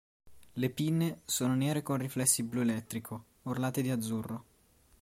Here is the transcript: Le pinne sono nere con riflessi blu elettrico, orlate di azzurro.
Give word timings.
Le 0.53 0.69
pinne 0.71 1.19
sono 1.25 1.53
nere 1.53 1.83
con 1.83 1.97
riflessi 1.99 2.41
blu 2.41 2.61
elettrico, 2.61 3.25
orlate 3.43 3.83
di 3.83 3.91
azzurro. 3.91 4.45